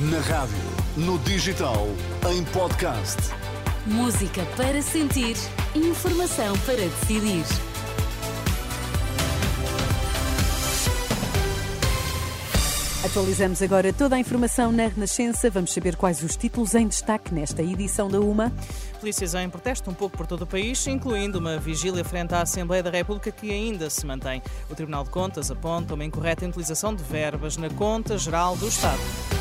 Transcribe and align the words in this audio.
Na 0.00 0.20
rádio, 0.20 0.54
no 0.96 1.18
digital, 1.18 1.88
em 2.30 2.44
podcast. 2.44 3.16
Música 3.84 4.46
para 4.56 4.80
sentir, 4.80 5.34
informação 5.74 6.56
para 6.60 6.76
decidir. 6.76 7.44
Atualizamos 13.04 13.60
agora 13.60 13.92
toda 13.92 14.14
a 14.14 14.20
informação 14.20 14.70
na 14.70 14.86
Renascença. 14.86 15.50
Vamos 15.50 15.72
saber 15.72 15.96
quais 15.96 16.22
os 16.22 16.36
títulos 16.36 16.76
em 16.76 16.86
destaque 16.86 17.34
nesta 17.34 17.60
edição 17.60 18.08
da 18.08 18.20
UMA. 18.20 18.52
Polícias 19.00 19.34
em 19.34 19.50
protesto 19.50 19.90
um 19.90 19.94
pouco 19.94 20.16
por 20.16 20.28
todo 20.28 20.42
o 20.42 20.46
país, 20.46 20.86
incluindo 20.86 21.40
uma 21.40 21.58
vigília 21.58 22.04
frente 22.04 22.36
à 22.36 22.42
Assembleia 22.42 22.84
da 22.84 22.90
República 22.90 23.32
que 23.32 23.50
ainda 23.50 23.90
se 23.90 24.06
mantém. 24.06 24.40
O 24.70 24.76
Tribunal 24.76 25.02
de 25.02 25.10
Contas 25.10 25.50
aponta 25.50 25.94
uma 25.94 26.04
incorreta 26.04 26.46
utilização 26.46 26.94
de 26.94 27.02
verbas 27.02 27.56
na 27.56 27.68
Conta 27.68 28.16
Geral 28.16 28.56
do 28.56 28.68
Estado. 28.68 29.37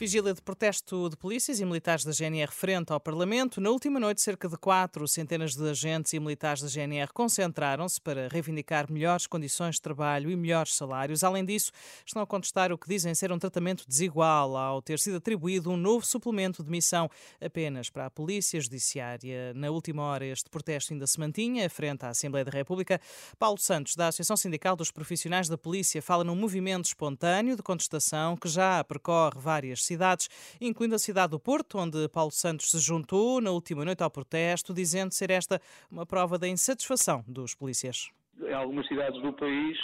Vigília 0.00 0.32
de 0.32 0.40
protesto 0.40 1.10
de 1.10 1.16
polícias 1.18 1.60
e 1.60 1.64
militares 1.66 2.06
da 2.06 2.10
GNR 2.10 2.50
frente 2.50 2.90
ao 2.90 2.98
Parlamento. 2.98 3.60
Na 3.60 3.68
última 3.68 4.00
noite, 4.00 4.22
cerca 4.22 4.48
de 4.48 4.56
quatro 4.56 5.06
centenas 5.06 5.54
de 5.54 5.68
agentes 5.68 6.14
e 6.14 6.18
militares 6.18 6.62
da 6.62 6.68
GNR 6.68 7.12
concentraram-se 7.12 8.00
para 8.00 8.26
reivindicar 8.28 8.90
melhores 8.90 9.26
condições 9.26 9.74
de 9.74 9.82
trabalho 9.82 10.30
e 10.30 10.36
melhores 10.36 10.74
salários. 10.74 11.22
Além 11.22 11.44
disso, 11.44 11.70
estão 12.06 12.22
a 12.22 12.26
contestar 12.26 12.72
o 12.72 12.78
que 12.78 12.88
dizem 12.88 13.14
ser 13.14 13.30
um 13.30 13.38
tratamento 13.38 13.84
desigual 13.86 14.56
ao 14.56 14.80
ter 14.80 14.98
sido 14.98 15.18
atribuído 15.18 15.70
um 15.70 15.76
novo 15.76 16.06
suplemento 16.06 16.64
de 16.64 16.70
missão 16.70 17.10
apenas 17.38 17.90
para 17.90 18.06
a 18.06 18.10
Polícia 18.10 18.58
Judiciária. 18.58 19.52
Na 19.52 19.68
última 19.68 20.02
hora, 20.04 20.24
este 20.24 20.48
protesto 20.48 20.94
ainda 20.94 21.06
se 21.06 21.20
mantinha 21.20 21.68
frente 21.68 22.06
à 22.06 22.08
Assembleia 22.08 22.46
da 22.46 22.50
República. 22.50 22.98
Paulo 23.38 23.58
Santos, 23.58 23.94
da 23.96 24.08
Associação 24.08 24.38
Sindical 24.38 24.76
dos 24.76 24.90
Profissionais 24.90 25.46
da 25.46 25.58
Polícia, 25.58 26.00
fala 26.00 26.24
num 26.24 26.36
movimento 26.36 26.86
espontâneo 26.86 27.54
de 27.54 27.62
contestação 27.62 28.34
que 28.34 28.48
já 28.48 28.82
percorre 28.82 29.38
várias 29.38 29.89
cidades, 29.90 30.28
incluindo 30.60 30.94
a 30.94 30.98
cidade 30.98 31.32
do 31.32 31.40
Porto, 31.40 31.78
onde 31.78 32.08
Paulo 32.08 32.30
Santos 32.30 32.70
se 32.70 32.78
juntou 32.78 33.40
na 33.40 33.50
última 33.50 33.84
noite 33.84 34.04
ao 34.04 34.10
protesto, 34.10 34.72
dizendo 34.72 35.12
ser 35.12 35.30
esta 35.30 35.60
uma 35.90 36.06
prova 36.06 36.38
da 36.38 36.46
insatisfação 36.46 37.24
dos 37.26 37.56
polícias. 37.56 38.08
Em 38.40 38.54
algumas 38.54 38.86
cidades 38.86 39.20
do 39.20 39.32
país 39.32 39.76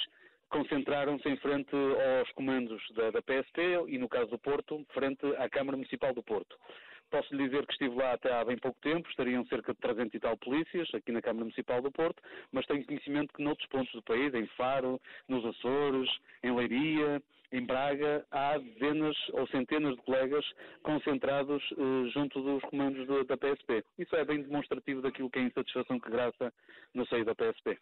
concentraram-se 0.48 1.28
em 1.28 1.36
frente 1.38 1.74
aos 2.20 2.30
comandos 2.32 2.80
da, 2.94 3.10
da 3.10 3.20
PSP 3.20 3.60
e, 3.88 3.98
no 3.98 4.08
caso 4.08 4.30
do 4.30 4.38
Porto, 4.38 4.86
frente 4.94 5.26
à 5.38 5.48
Câmara 5.48 5.76
Municipal 5.76 6.14
do 6.14 6.22
Porto. 6.22 6.56
Posso 7.10 7.34
lhe 7.34 7.44
dizer 7.44 7.64
que 7.66 7.72
estive 7.72 7.94
lá 7.94 8.12
até 8.12 8.32
há 8.32 8.44
bem 8.44 8.58
pouco 8.58 8.78
tempo, 8.80 9.08
estariam 9.08 9.44
cerca 9.46 9.72
de 9.72 9.80
300 9.80 10.14
e 10.14 10.20
tal 10.20 10.36
polícias 10.36 10.88
aqui 10.94 11.12
na 11.12 11.22
Câmara 11.22 11.44
Municipal 11.44 11.80
do 11.80 11.90
Porto, 11.90 12.22
mas 12.50 12.66
tenho 12.66 12.84
conhecimento 12.84 13.32
que 13.32 13.42
noutros 13.42 13.68
pontos 13.68 13.92
do 13.92 14.02
país, 14.02 14.32
em 14.34 14.46
Faro, 14.56 15.00
nos 15.28 15.44
Açores, 15.44 16.10
em 16.42 16.54
Leiria, 16.54 17.22
em 17.52 17.64
Braga, 17.64 18.26
há 18.30 18.58
dezenas 18.58 19.16
ou 19.32 19.46
centenas 19.48 19.96
de 19.96 20.02
colegas 20.02 20.44
concentrados 20.82 21.62
eh, 21.72 22.08
junto 22.10 22.42
dos 22.42 22.62
comandos 22.64 23.06
do, 23.06 23.24
da 23.24 23.36
PSP. 23.36 23.84
Isso 23.98 24.14
é 24.16 24.24
bem 24.24 24.42
demonstrativo 24.42 25.02
daquilo 25.02 25.30
que 25.30 25.38
é 25.38 25.42
a 25.42 25.46
insatisfação 25.46 26.00
que 26.00 26.10
graça 26.10 26.52
no 26.94 27.06
seio 27.06 27.24
da 27.24 27.34
PSP. 27.34 27.78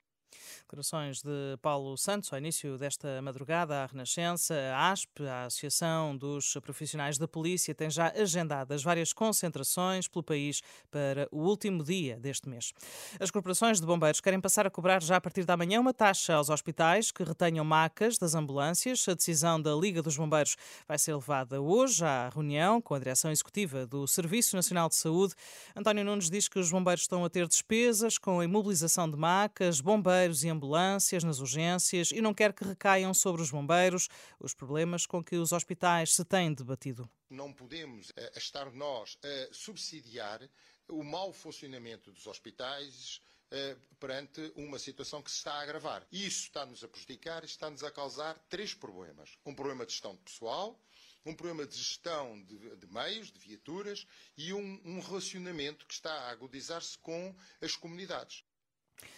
Declarações 0.63 1.23
de 1.23 1.57
Paulo 1.63 1.97
Santos 1.97 2.33
ao 2.33 2.39
início 2.39 2.77
desta 2.79 3.21
madrugada 3.23 3.83
à 3.83 3.87
Renascença. 3.87 4.55
A 4.75 4.91
ASP, 4.91 5.27
a 5.27 5.45
Associação 5.45 6.17
dos 6.17 6.55
Profissionais 6.63 7.19
da 7.19 7.29
Polícia, 7.29 7.75
tem 7.75 7.91
já 7.91 8.13
agendadas 8.17 8.83
várias 8.83 9.13
concentrações 9.13 10.09
pelo 10.09 10.23
país 10.23 10.63
para 10.91 11.29
o 11.31 11.39
último 11.39 11.85
dia 11.85 12.17
deste 12.19 12.49
mês. 12.49 12.73
As 13.21 13.31
corporações 13.31 13.81
de 13.81 13.87
bombeiros 13.87 14.21
querem 14.21 14.41
passar 14.41 14.67
a 14.67 14.71
cobrar 14.71 15.03
já 15.03 15.17
a 15.17 15.21
partir 15.21 15.45
da 15.45 15.57
manhã 15.57 15.81
uma 15.81 15.95
taxa 15.95 16.35
aos 16.35 16.49
hospitais 16.49 17.13
que 17.13 17.23
retenham 17.23 17.65
macas 17.65 18.19
das 18.19 18.35
ambulâncias. 18.35 19.07
A 19.09 19.15
decisão 19.15 19.61
da 19.61 19.75
Liga 19.75 20.03
dos 20.03 20.17
Bombeiros 20.17 20.57
vai 20.89 20.99
ser 20.99 21.15
levada 21.15 21.61
hoje 21.61 22.05
à 22.05 22.29
reunião 22.29 22.81
com 22.81 22.95
a 22.95 22.99
direção 22.99 23.31
executiva 23.31 23.87
do 23.87 24.07
Serviço 24.07 24.57
Nacional 24.57 24.89
de 24.89 24.97
Saúde. 24.97 25.35
António 25.77 26.05
Nunes 26.05 26.31
diz 26.31 26.49
que 26.49 26.59
os 26.59 26.71
bombeiros 26.71 27.03
estão 27.03 27.25
a 27.25 27.31
ter 27.31 27.47
despesas 27.47 28.19
com 28.19 28.41
a 28.41 28.45
imobilização 28.45 29.11
de 29.11 29.17
macas, 29.17 29.81
bombeiros 29.81 30.24
e 30.33 30.49
ambulâncias 30.49 31.23
nas 31.23 31.41
urgências 31.41 32.11
e 32.11 32.21
não 32.21 32.33
quer 32.33 32.53
que 32.53 32.65
recaiam 32.65 33.13
sobre 33.13 33.43
os 33.43 33.51
bombeiros 33.51 34.09
os 34.41 34.55
problemas 34.55 35.07
com 35.07 35.23
que 35.23 35.37
os 35.37 35.53
hospitais 35.53 36.15
se 36.15 36.25
têm 36.25 36.55
debatido. 36.55 37.09
Não 37.29 37.53
podemos 37.53 38.11
uh, 38.11 38.15
estar 38.37 38.71
nós 38.73 39.19
a 39.23 39.53
subsidiar 39.53 40.41
o 40.89 41.03
mau 41.03 41.33
funcionamento 41.33 42.13
dos 42.13 42.27
hospitais 42.27 43.21
uh, 43.53 43.81
perante 43.99 44.53
uma 44.57 44.79
situação 44.79 45.23
que 45.23 45.31
se 45.31 45.39
está 45.39 45.55
a 45.55 45.63
agravar. 45.63 46.07
Isso 46.11 46.45
está-nos 46.45 46.83
a 46.83 46.89
prejudicar 46.89 47.45
está-nos 47.45 47.83
a 47.85 47.91
causar 47.91 48.39
três 48.49 48.75
problemas. 48.75 49.39
Um 49.45 49.55
problema 49.55 49.85
de 49.85 49.93
gestão 49.93 50.15
de 50.15 50.23
pessoal, 50.23 50.81
um 51.25 51.35
problema 51.35 51.67
de 51.67 51.77
gestão 51.77 52.43
de, 52.43 52.77
de 52.77 52.87
meios, 52.87 53.33
de 53.33 53.39
viaturas 53.39 54.07
e 54.37 54.53
um, 54.53 54.81
um 54.85 55.01
relacionamento 55.01 55.87
que 55.87 55.95
está 55.95 56.13
a 56.13 56.31
agudizar-se 56.31 56.99
com 56.99 57.35
as 57.61 57.75
comunidades. 57.75 58.45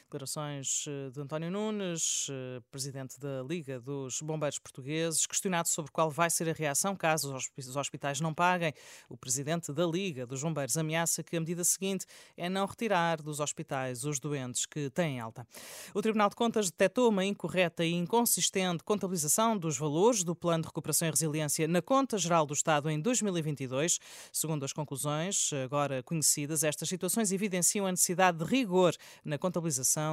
Declarações 0.06 0.84
eh, 0.86 1.10
de 1.10 1.20
António 1.20 1.50
Nunes, 1.50 2.28
eh, 2.30 2.60
presidente 2.70 3.18
da 3.18 3.42
Liga 3.42 3.80
dos 3.80 4.22
Bombeiros 4.22 4.56
Portugueses, 4.58 5.26
questionado 5.26 5.68
sobre 5.68 5.90
qual 5.90 6.10
vai 6.10 6.30
ser 6.30 6.48
a 6.48 6.52
reação 6.52 6.94
caso 6.94 7.34
os 7.34 7.76
hospitais 7.76 8.20
não 8.20 8.32
paguem. 8.32 8.72
O 9.08 9.16
presidente 9.16 9.72
da 9.72 9.84
Liga 9.84 10.24
dos 10.24 10.42
Bombeiros 10.42 10.76
ameaça 10.76 11.24
que 11.24 11.36
a 11.36 11.40
medida 11.40 11.64
seguinte 11.64 12.06
é 12.36 12.48
não 12.48 12.66
retirar 12.66 13.20
dos 13.20 13.40
hospitais 13.40 14.04
os 14.04 14.20
doentes 14.20 14.64
que 14.64 14.88
têm 14.90 15.18
alta. 15.18 15.46
O 15.92 16.00
Tribunal 16.00 16.28
de 16.28 16.36
Contas 16.36 16.70
detectou 16.70 17.08
uma 17.08 17.24
incorreta 17.24 17.84
e 17.84 17.92
inconsistente 17.92 18.84
contabilização 18.84 19.58
dos 19.58 19.76
valores 19.76 20.22
do 20.22 20.36
Plano 20.36 20.62
de 20.62 20.68
Recuperação 20.68 21.08
e 21.08 21.10
Resiliência 21.10 21.66
na 21.66 21.82
Conta 21.82 22.16
Geral 22.16 22.46
do 22.46 22.54
Estado 22.54 22.88
em 22.88 23.00
2022. 23.00 23.98
Segundo 24.32 24.64
as 24.64 24.72
conclusões 24.72 25.50
agora 25.64 26.00
conhecidas, 26.04 26.62
estas 26.62 26.88
situações 26.88 27.32
evidenciam 27.32 27.86
a 27.86 27.90
necessidade 27.90 28.38
de 28.38 28.44
rigor 28.44 28.94
na 29.24 29.36
contabilização 29.36 29.65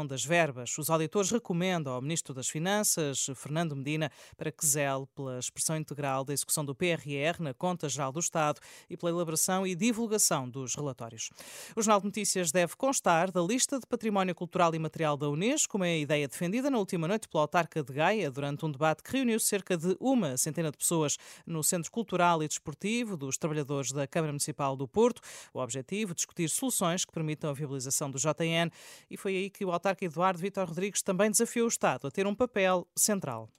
das 0.08 0.26
verbas. 0.26 0.76
Os 0.80 0.90
auditores 0.90 1.30
recomendam 1.30 1.94
ao 1.94 2.02
Ministro 2.02 2.34
das 2.34 2.50
Finanças, 2.50 3.28
Fernando 3.36 3.76
Medina, 3.76 4.12
para 4.36 4.52
que 4.52 4.66
zele 4.66 5.06
pela 5.16 5.38
expressão 5.38 5.78
integral 5.78 6.26
da 6.26 6.34
execução 6.34 6.66
do 6.66 6.74
PRR 6.74 7.40
na 7.40 7.54
Conta 7.54 7.88
Geral 7.88 8.12
do 8.12 8.20
Estado 8.20 8.60
e 8.90 8.98
pela 8.98 9.12
elaboração 9.12 9.68
e 9.68 9.76
divulgação 9.76 10.50
dos 10.50 10.74
relatórios. 10.74 11.30
O 11.76 11.82
Jornal 11.84 12.00
de 12.00 12.06
Notícias 12.08 12.52
deve 12.52 12.76
constar 12.76 13.32
da 13.32 13.42
lista 13.42 13.80
de 13.80 13.86
património 13.86 14.34
cultural 14.34 14.74
e 14.74 14.80
material 14.80 15.16
da 15.16 15.30
Unesco, 15.30 15.78
uma 15.78 15.88
ideia 15.88 16.28
defendida 16.28 16.72
na 16.72 16.80
última 16.80 17.08
noite 17.08 17.28
pela 17.28 17.44
autarca 17.44 17.84
de 17.84 17.94
Gaia 17.94 18.32
durante 18.32 18.66
um 18.66 18.72
debate 18.72 19.04
que 19.04 19.12
reuniu 19.12 19.40
cerca 19.40 19.78
de 19.78 19.96
uma 20.00 20.36
centena 20.36 20.72
de 20.72 20.78
pessoas 20.78 21.18
no 21.46 21.64
Centro 21.64 21.92
Cultural 21.92 22.42
e 22.42 22.48
Desportivo 22.48 23.16
dos 23.16 23.38
Trabalhadores 23.38 23.92
da 23.92 24.08
Câmara 24.08 24.32
Municipal 24.32 24.76
do 24.76 24.88
Porto. 24.88 25.22
O 25.54 25.60
objetivo, 25.60 26.16
discutir 26.16 26.50
soluções 26.50 27.06
que 27.06 27.12
permitam 27.12 27.50
a 27.50 27.54
viabilização 27.54 28.10
do 28.10 28.18
JN 28.18 28.72
e 29.10 29.18
foi 29.18 29.36
aí 29.36 29.43
que 29.50 29.66
o 29.66 29.72
autarca 29.72 30.06
Eduardo 30.06 30.40
Vitor 30.40 30.68
Rodrigues 30.68 31.02
também 31.02 31.32
desafiou 31.32 31.66
o 31.66 31.70
Estado 31.70 32.08
a 32.08 32.12
ter 32.12 32.28
um 32.28 32.36
papel 32.36 32.88
central. 32.96 33.50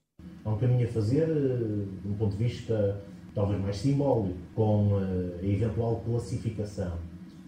Há 0.44 0.50
um 0.50 0.58
caminho 0.58 0.88
a 0.88 0.92
fazer, 0.92 1.26
de 1.26 2.08
um 2.08 2.14
ponto 2.14 2.36
de 2.36 2.44
vista 2.44 3.02
talvez 3.34 3.60
mais 3.60 3.76
simbólico, 3.76 4.38
com 4.54 4.96
a 4.96 5.44
eventual 5.44 6.00
classificação 6.06 6.96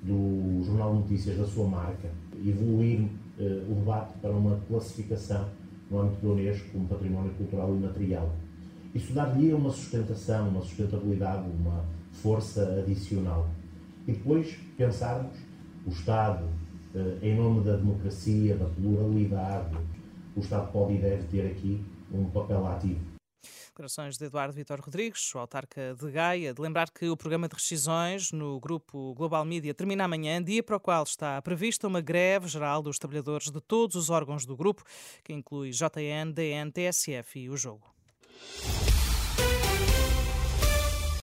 do 0.03 0.63
Jornal 0.65 0.95
de 0.95 0.99
Notícias 1.01 1.39
da 1.39 1.47
sua 1.47 1.69
marca, 1.69 2.11
evoluir 2.45 3.09
o 3.39 3.75
debate 3.75 4.19
para 4.21 4.31
uma 4.31 4.59
classificação 4.69 5.49
no 5.91 6.01
âmbito 6.01 6.27
da 6.27 6.33
Unesco 6.33 6.69
como 6.71 6.89
património 6.89 7.33
cultural 7.35 7.75
e 7.75 7.79
material. 7.79 8.33
Isso 8.95 9.13
dar-lhe 9.13 9.53
uma 9.53 9.71
sustentação, 9.71 10.49
uma 10.49 10.63
sustentabilidade, 10.63 11.49
uma 11.49 11.85
força 12.13 12.79
adicional. 12.79 13.49
E 14.09 14.13
depois 14.13 14.57
pensarmos 14.77 15.37
o 15.87 15.91
Estado, 15.91 16.49
em 17.23 17.34
nome 17.37 17.65
da 17.65 17.77
democracia, 17.77 18.57
da 18.57 18.67
pluralidade, 18.67 19.77
o 20.37 20.41
Estado 20.41 20.71
pode 20.73 20.95
e 20.95 20.99
deve 20.99 21.25
ter 21.25 21.47
aqui 21.51 21.84
um 22.12 22.25
papel 22.31 22.67
ativo. 22.67 23.01
Declarações 23.69 24.17
de 24.17 24.25
Eduardo 24.25 24.55
Vitor 24.55 24.81
Rodrigues, 24.81 25.35
o 25.35 25.38
autarca 25.38 25.94
de 25.94 26.11
Gaia, 26.11 26.55
de 26.55 26.62
lembrar 26.62 26.91
que 26.91 27.11
o 27.11 27.17
programa 27.17 27.47
de 27.47 27.55
rescisões 27.55 28.32
no 28.32 28.59
grupo 28.59 29.12
Global 29.15 29.44
Media 29.44 29.75
termina 29.75 30.05
amanhã, 30.05 30.43
dia 30.43 30.62
para 30.62 30.76
o 30.76 30.81
qual 30.81 31.03
está 31.03 31.41
prevista 31.43 31.87
uma 31.87 32.00
greve 32.00 32.49
geral 32.49 32.81
dos 32.81 32.99
trabalhadores 32.99 33.50
de 33.50 33.61
todos 33.61 33.94
os 33.94 34.09
órgãos 34.09 34.47
do 34.47 34.56
grupo, 34.56 34.82
que 35.23 35.35
inclui 35.35 35.70
JN, 35.73 36.32
DN, 36.32 36.73
TSF 36.73 37.38
e 37.38 37.50
o 37.50 37.56
Jogo. 37.56 37.94